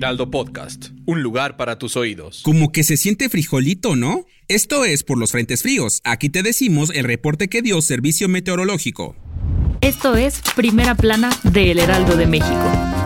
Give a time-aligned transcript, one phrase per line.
[0.00, 2.40] Heraldo Podcast, un lugar para tus oídos.
[2.42, 4.24] Como que se siente frijolito, ¿no?
[4.48, 6.00] Esto es por los frentes fríos.
[6.04, 9.14] Aquí te decimos el reporte que dio Servicio Meteorológico.
[9.82, 12.99] Esto es Primera Plana de El Heraldo de México.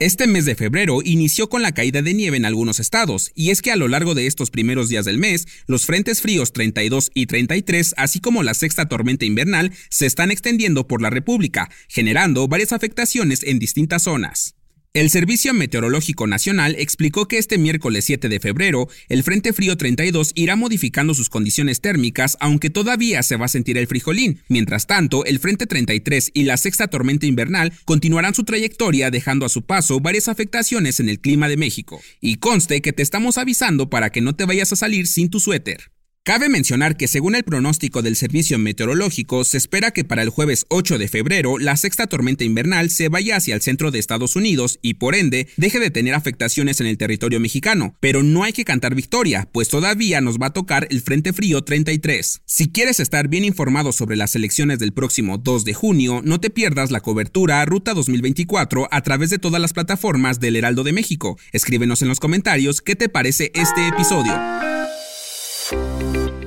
[0.00, 3.60] Este mes de febrero inició con la caída de nieve en algunos estados, y es
[3.60, 7.26] que a lo largo de estos primeros días del mes, los frentes fríos 32 y
[7.26, 12.72] 33, así como la sexta tormenta invernal, se están extendiendo por la República, generando varias
[12.72, 14.54] afectaciones en distintas zonas.
[14.92, 20.32] El Servicio Meteorológico Nacional explicó que este miércoles 7 de febrero, el Frente Frío 32
[20.34, 24.40] irá modificando sus condiciones térmicas, aunque todavía se va a sentir el frijolín.
[24.48, 29.48] Mientras tanto, el Frente 33 y la sexta tormenta invernal continuarán su trayectoria, dejando a
[29.48, 32.00] su paso varias afectaciones en el clima de México.
[32.20, 35.38] Y conste que te estamos avisando para que no te vayas a salir sin tu
[35.38, 35.92] suéter.
[36.22, 40.66] Cabe mencionar que según el pronóstico del Servicio Meteorológico, se espera que para el jueves
[40.68, 44.78] 8 de febrero la sexta tormenta invernal se vaya hacia el centro de Estados Unidos
[44.82, 47.96] y por ende deje de tener afectaciones en el territorio mexicano.
[48.00, 51.62] Pero no hay que cantar victoria, pues todavía nos va a tocar el Frente Frío
[51.62, 52.42] 33.
[52.44, 56.50] Si quieres estar bien informado sobre las elecciones del próximo 2 de junio, no te
[56.50, 61.38] pierdas la cobertura Ruta 2024 a través de todas las plataformas del Heraldo de México.
[61.52, 64.38] Escríbenos en los comentarios qué te parece este episodio.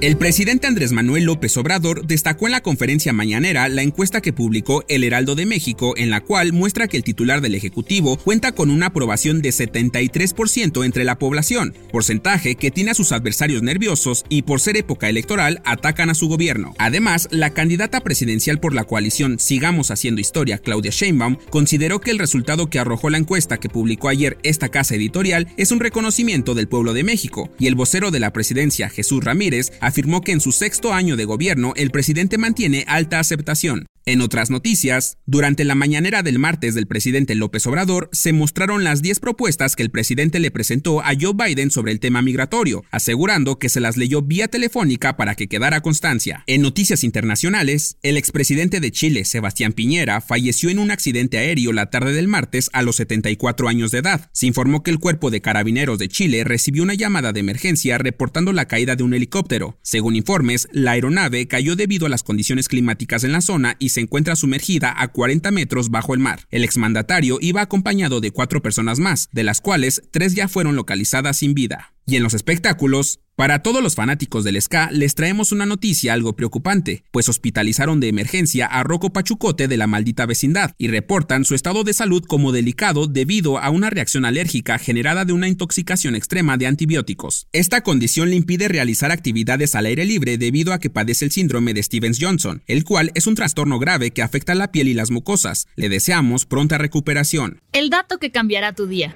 [0.03, 4.83] El presidente Andrés Manuel López Obrador destacó en la conferencia mañanera la encuesta que publicó
[4.89, 8.69] El Heraldo de México, en la cual muestra que el titular del Ejecutivo cuenta con
[8.69, 14.41] una aprobación de 73% entre la población, porcentaje que tiene a sus adversarios nerviosos y
[14.41, 16.73] por ser época electoral atacan a su gobierno.
[16.79, 22.19] Además, la candidata presidencial por la coalición Sigamos Haciendo Historia, Claudia Sheinbaum, consideró que el
[22.19, 26.67] resultado que arrojó la encuesta que publicó ayer esta casa editorial es un reconocimiento del
[26.67, 30.51] pueblo de México, y el vocero de la presidencia, Jesús Ramírez, afirmó que en su
[30.51, 33.85] sexto año de gobierno el presidente mantiene alta aceptación.
[34.05, 39.01] En otras noticias, durante la mañanera del martes del presidente López Obrador se mostraron las
[39.01, 43.59] 10 propuestas que el presidente le presentó a Joe Biden sobre el tema migratorio, asegurando
[43.59, 46.43] que se las leyó vía telefónica para que quedara constancia.
[46.47, 51.89] En noticias internacionales, el expresidente de Chile, Sebastián Piñera, falleció en un accidente aéreo la
[51.89, 54.29] tarde del martes a los 74 años de edad.
[54.33, 58.51] Se informó que el cuerpo de carabineros de Chile recibió una llamada de emergencia reportando
[58.51, 59.77] la caída de un helicóptero.
[59.81, 64.01] Según informes, la aeronave cayó debido a las condiciones climáticas en la zona y se
[64.01, 66.47] encuentra sumergida a 40 metros bajo el mar.
[66.51, 71.37] El exmandatario iba acompañado de cuatro personas más, de las cuales tres ya fueron localizadas
[71.37, 71.92] sin vida.
[72.05, 76.35] Y en los espectáculos, para todos los fanáticos del ska les traemos una noticia algo
[76.35, 81.55] preocupante, pues hospitalizaron de emergencia a Rocco Pachucote de la maldita vecindad y reportan su
[81.55, 86.57] estado de salud como delicado debido a una reacción alérgica generada de una intoxicación extrema
[86.57, 87.47] de antibióticos.
[87.53, 91.73] Esta condición le impide realizar actividades al aire libre debido a que padece el síndrome
[91.73, 95.09] de Stevens Johnson, el cual es un trastorno grave que afecta la piel y las
[95.09, 95.67] mucosas.
[95.75, 97.61] Le deseamos pronta recuperación.
[97.71, 99.15] El dato que cambiará tu día.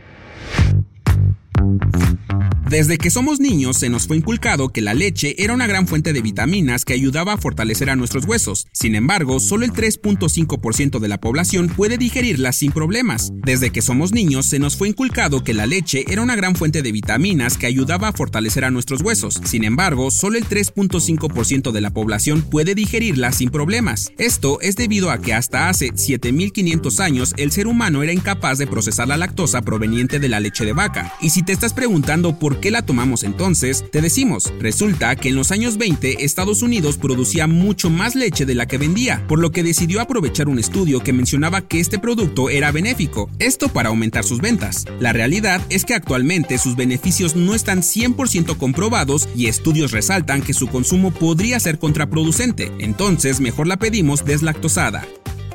[2.70, 6.12] Desde que somos niños se nos fue inculcado que la leche era una gran fuente
[6.12, 8.68] de vitaminas que ayudaba a fortalecer a nuestros huesos.
[8.74, 13.32] Sin embargo, solo el 3.5% de la población puede digerirla sin problemas.
[13.36, 16.82] Desde que somos niños se nos fue inculcado que la leche era una gran fuente
[16.82, 19.40] de vitaminas que ayudaba a fortalecer a nuestros huesos.
[19.46, 24.12] Sin embargo, solo el 3.5% de la población puede digerirla sin problemas.
[24.18, 28.68] Esto es debido a que hasta hace 7500 años el ser humano era incapaz de
[28.68, 31.14] procesar la lactosa proveniente de la leche de vaca.
[31.22, 33.86] Y si te estás preguntando por qué la tomamos entonces?
[33.92, 38.56] Te decimos, resulta que en los años 20 Estados Unidos producía mucho más leche de
[38.56, 42.50] la que vendía, por lo que decidió aprovechar un estudio que mencionaba que este producto
[42.50, 44.86] era benéfico, esto para aumentar sus ventas.
[45.00, 50.54] La realidad es que actualmente sus beneficios no están 100% comprobados y estudios resaltan que
[50.54, 55.06] su consumo podría ser contraproducente, entonces mejor la pedimos deslactosada.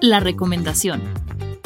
[0.01, 1.01] La recomendación.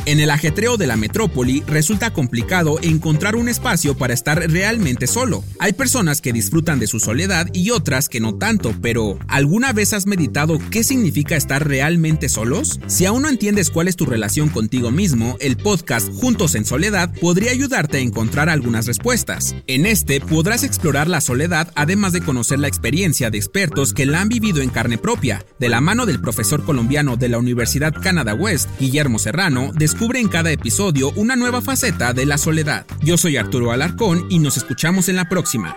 [0.07, 5.43] En el ajetreo de la metrópoli resulta complicado encontrar un espacio para estar realmente solo.
[5.59, 9.93] Hay personas que disfrutan de su soledad y otras que no tanto, pero ¿alguna vez
[9.95, 12.79] has meditado qué significa estar realmente solos?
[12.87, 17.13] Si aún no entiendes cuál es tu relación contigo mismo, el podcast Juntos en Soledad
[17.21, 19.57] podría ayudarte a encontrar algunas respuestas.
[19.67, 24.21] En este podrás explorar la soledad además de conocer la experiencia de expertos que la
[24.21, 25.45] han vivido en carne propia.
[25.59, 30.51] De la mano del profesor colombiano de la Universidad Canada West, Guillermo Serrano, en cada
[30.51, 32.87] episodio una nueva faceta de la soledad.
[33.03, 35.77] Yo soy Arturo Alarcón y nos escuchamos en la próxima.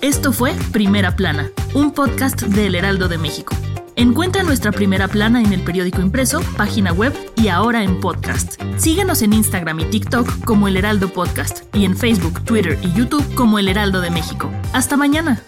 [0.00, 3.56] Esto fue Primera Plana, un podcast de El Heraldo de México.
[3.96, 8.60] Encuentra nuestra primera plana en el periódico impreso, página web y ahora en podcast.
[8.76, 13.24] Síguenos en Instagram y TikTok como El Heraldo Podcast y en Facebook, Twitter y YouTube
[13.34, 14.50] como El Heraldo de México.
[14.72, 15.42] Hasta mañana.